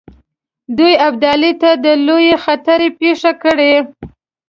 دوی 0.77 0.93
ابدالي 1.07 1.51
ته 1.61 1.69
د 1.83 1.85
لویې 2.07 2.35
خطرې 2.45 2.89
پېښه 2.99 3.31
کړي. 3.43 3.73